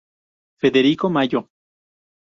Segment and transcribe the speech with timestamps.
[0.59, 1.41] Federico Mayo.